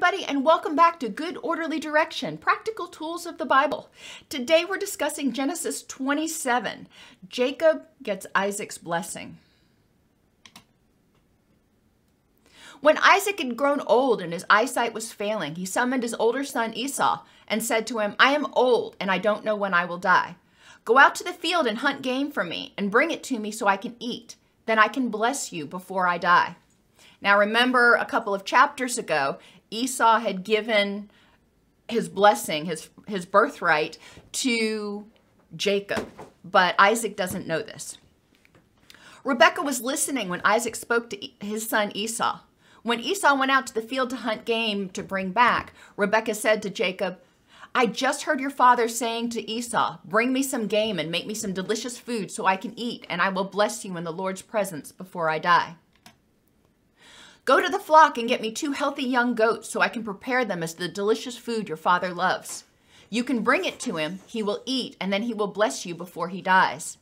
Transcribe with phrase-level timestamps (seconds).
[0.00, 3.90] everybody, and welcome back to Good Orderly Direction Practical Tools of the Bible.
[4.28, 6.86] Today we're discussing Genesis 27.
[7.28, 9.38] Jacob gets Isaac's blessing.
[12.80, 16.74] When Isaac had grown old and his eyesight was failing, he summoned his older son
[16.74, 19.98] Esau and said to him, I am old and I don't know when I will
[19.98, 20.36] die.
[20.84, 23.50] Go out to the field and hunt game for me and bring it to me
[23.50, 24.36] so I can eat.
[24.66, 26.54] Then I can bless you before I die.
[27.20, 29.38] Now, remember a couple of chapters ago,
[29.70, 31.10] Esau had given
[31.88, 33.98] his blessing, his, his birthright,
[34.32, 35.06] to
[35.56, 36.08] Jacob,
[36.44, 37.98] but Isaac doesn't know this.
[39.24, 42.40] Rebekah was listening when Isaac spoke to his son Esau.
[42.82, 46.62] When Esau went out to the field to hunt game to bring back, Rebekah said
[46.62, 47.18] to Jacob,
[47.74, 51.34] I just heard your father saying to Esau, Bring me some game and make me
[51.34, 54.42] some delicious food so I can eat, and I will bless you in the Lord's
[54.42, 55.76] presence before I die.
[57.48, 60.44] Go to the flock and get me two healthy young goats so I can prepare
[60.44, 62.64] them as the delicious food your father loves.
[63.08, 65.94] You can bring it to him, he will eat, and then he will bless you
[65.94, 66.98] before he dies.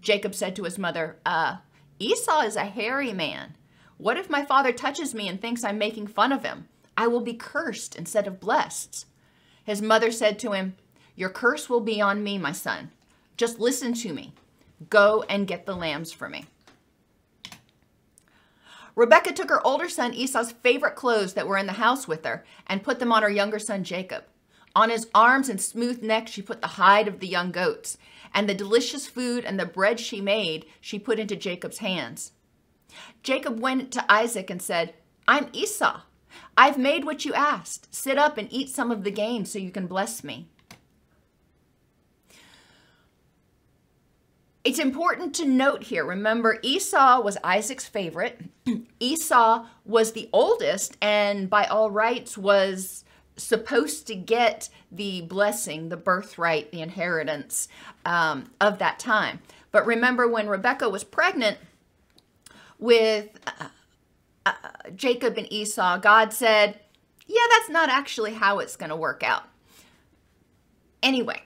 [0.00, 1.56] Jacob said to his mother, Uh,
[1.98, 3.54] Esau is a hairy man.
[3.98, 6.68] What if my father touches me and thinks I'm making fun of him?
[6.96, 9.04] I will be cursed instead of blessed.
[9.62, 10.76] His mother said to him,
[11.16, 12.92] Your curse will be on me, my son.
[13.36, 14.32] Just listen to me.
[14.88, 16.46] Go and get the lambs for me.
[18.96, 22.44] Rebecca took her older son Esau's favorite clothes that were in the house with her
[22.66, 24.24] and put them on her younger son Jacob.
[24.74, 27.96] On his arms and smooth neck, she put the hide of the young goats,
[28.34, 32.32] and the delicious food and the bread she made, she put into Jacob's hands.
[33.22, 34.94] Jacob went to Isaac and said,
[35.28, 36.02] I'm Esau.
[36.56, 37.94] I've made what you asked.
[37.94, 40.48] Sit up and eat some of the game so you can bless me.
[44.66, 48.40] It's important to note here, remember, Esau was Isaac's favorite.
[48.98, 53.04] Esau was the oldest and by all rights was
[53.36, 57.68] supposed to get the blessing, the birthright, the inheritance
[58.04, 59.38] um, of that time.
[59.70, 61.58] But remember when Rebecca was pregnant
[62.80, 63.68] with uh,
[64.46, 64.52] uh,
[64.96, 66.80] Jacob and Esau, God said,
[67.28, 69.44] yeah, that's not actually how it's going to work out.
[71.04, 71.40] Anyway,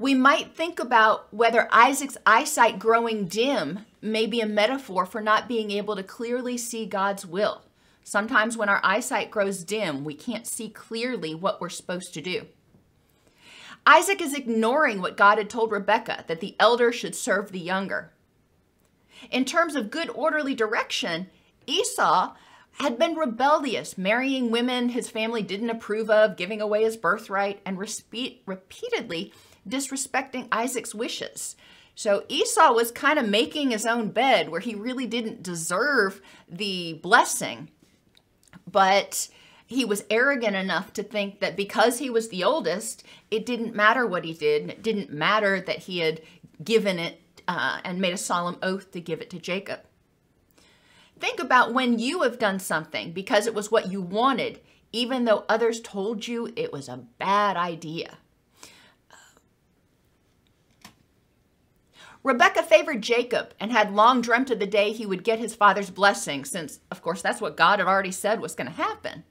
[0.00, 5.46] we might think about whether Isaac's eyesight growing dim may be a metaphor for not
[5.46, 7.60] being able to clearly see God's will.
[8.02, 12.46] Sometimes when our eyesight grows dim, we can't see clearly what we're supposed to do.
[13.84, 18.10] Isaac is ignoring what God had told Rebekah that the elder should serve the younger.
[19.30, 21.26] In terms of good orderly direction,
[21.66, 22.34] Esau
[22.78, 27.78] had been rebellious, marrying women his family didn't approve of, giving away his birthright, and
[27.78, 29.34] repeatedly
[29.68, 31.56] disrespecting Isaac's wishes.
[31.94, 36.94] So Esau was kind of making his own bed where he really didn't deserve the
[36.94, 37.68] blessing.
[38.70, 39.28] But
[39.66, 44.06] he was arrogant enough to think that because he was the oldest, it didn't matter
[44.06, 44.70] what he did.
[44.70, 46.22] It didn't matter that he had
[46.62, 49.80] given it uh, and made a solemn oath to give it to Jacob.
[51.18, 54.60] Think about when you have done something because it was what you wanted,
[54.90, 58.18] even though others told you it was a bad idea.
[62.22, 65.90] Rebecca favored Jacob and had long dreamt of the day he would get his father's
[65.90, 69.24] blessing, since, of course, that's what God had already said was going to happen.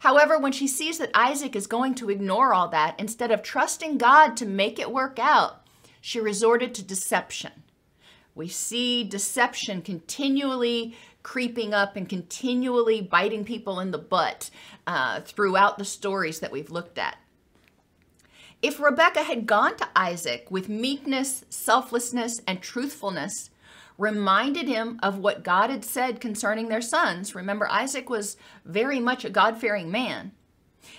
[0.00, 3.98] However, when she sees that Isaac is going to ignore all that, instead of trusting
[3.98, 5.66] God to make it work out,
[6.00, 7.62] she resorted to deception.
[8.34, 14.50] We see deception continually creeping up and continually biting people in the butt
[14.86, 17.16] uh, throughout the stories that we've looked at.
[18.64, 23.50] If Rebecca had gone to Isaac with meekness, selflessness, and truthfulness,
[23.98, 29.22] reminded him of what God had said concerning their sons, remember, Isaac was very much
[29.22, 30.32] a God fearing man,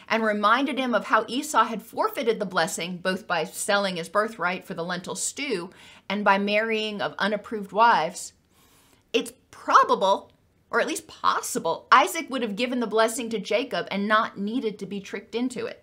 [0.07, 4.63] and reminded him of how Esau had forfeited the blessing both by selling his birthright
[4.63, 5.71] for the lentil stew
[6.07, 8.33] and by marrying of unapproved wives,
[9.11, 10.31] it's probable,
[10.69, 14.77] or at least possible, Isaac would have given the blessing to Jacob and not needed
[14.77, 15.81] to be tricked into it.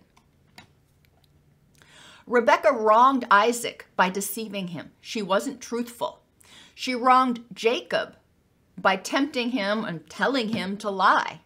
[2.25, 4.91] Rebecca wronged Isaac by deceiving him.
[5.01, 6.21] She wasn't truthful.
[6.75, 8.15] She wronged Jacob
[8.77, 11.41] by tempting him and telling him to lie.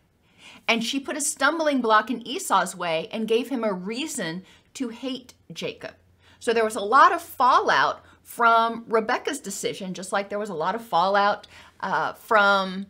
[0.67, 4.43] And she put a stumbling block in Esau's way and gave him a reason
[4.75, 5.95] to hate Jacob.
[6.39, 10.53] So there was a lot of fallout from Rebecca's decision, just like there was a
[10.53, 11.47] lot of fallout
[11.79, 12.87] uh, from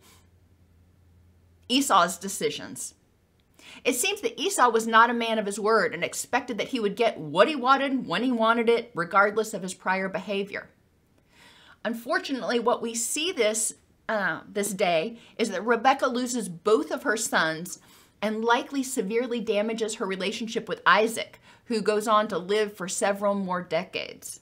[1.68, 2.94] Esau's decisions.
[3.84, 6.80] It seems that Esau was not a man of his word and expected that he
[6.80, 10.70] would get what he wanted when he wanted it, regardless of his prior behavior.
[11.84, 13.74] Unfortunately, what we see this
[14.08, 17.78] uh, this day is that Rebecca loses both of her sons
[18.22, 23.34] and likely severely damages her relationship with Isaac, who goes on to live for several
[23.34, 24.40] more decades.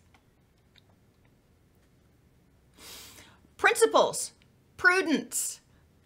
[3.57, 4.33] Principles
[4.77, 5.61] prudence,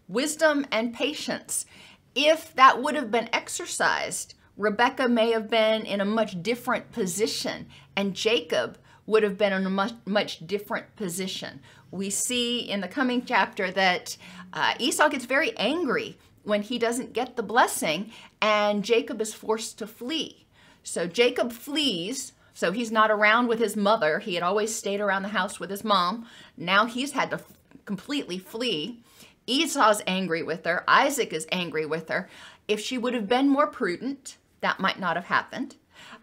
[0.08, 1.66] wisdom, and patience.
[2.14, 7.68] If that would have been exercised, Rebecca may have been in a much different position,
[7.96, 11.60] and Jacob would have been in a much, much different position.
[11.90, 14.16] We see in the coming chapter that
[14.52, 19.78] uh, Esau gets very angry when he doesn't get the blessing, and Jacob is forced
[19.78, 20.46] to flee.
[20.82, 22.32] So Jacob flees.
[22.52, 24.18] So he's not around with his mother.
[24.18, 26.26] He had always stayed around the house with his mom.
[26.56, 27.40] Now he's had to
[27.86, 29.00] completely flee.
[29.50, 30.84] Esau's angry with her.
[30.86, 32.28] Isaac is angry with her.
[32.68, 35.76] If she would have been more prudent, that might not have happened.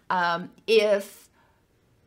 [0.09, 1.29] Um, if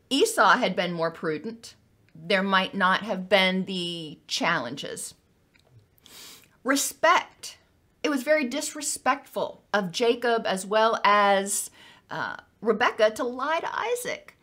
[0.09, 1.75] Esau had been more prudent,
[2.15, 5.15] there might not have been the challenges.
[6.65, 7.59] Respect.
[8.03, 11.71] It was very disrespectful of Jacob as well as
[12.11, 14.37] uh, Rebecca to lie to Isaac.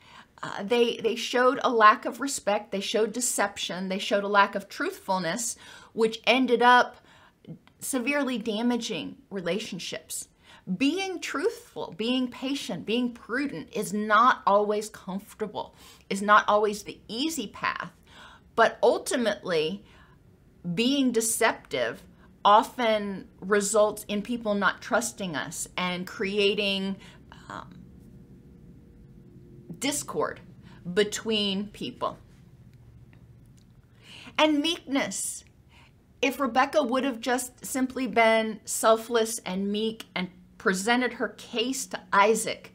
[0.44, 2.71] Uh, they they showed a lack of respect.
[2.71, 3.89] They showed deception.
[3.89, 5.57] They showed a lack of truthfulness,
[5.97, 6.97] which ended up
[7.79, 10.27] severely damaging relationships.
[10.77, 15.73] Being truthful, being patient, being prudent is not always comfortable,
[16.07, 17.91] is not always the easy path,
[18.55, 19.83] but ultimately,
[20.75, 22.03] being deceptive
[22.45, 26.95] often results in people not trusting us and creating
[27.49, 27.79] um,
[29.79, 30.41] discord
[30.94, 32.19] between people.
[34.38, 35.44] And meekness.
[36.22, 42.00] If Rebecca would have just simply been selfless and meek and presented her case to
[42.12, 42.74] Isaac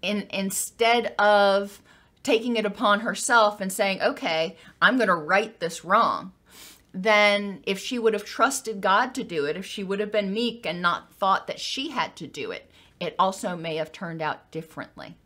[0.00, 1.82] in, instead of
[2.22, 6.32] taking it upon herself and saying, okay, I'm going to right this wrong,
[6.92, 10.32] then if she would have trusted God to do it, if she would have been
[10.32, 12.70] meek and not thought that she had to do it,
[13.00, 15.16] it also may have turned out differently.